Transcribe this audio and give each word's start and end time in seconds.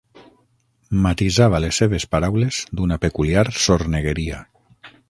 Matisava 1.03 1.61
les 1.65 1.81
seves 1.83 2.09
paraules 2.17 2.63
d'una 2.81 2.99
peculiar 3.07 3.47
sornegueria. 3.69 4.43